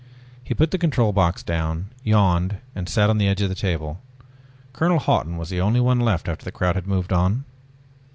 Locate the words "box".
1.13-1.43